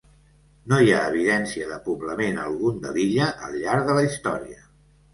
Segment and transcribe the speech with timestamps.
[0.71, 4.63] No hi ha evidència de poblament algun de l'illa al llarg de la Història.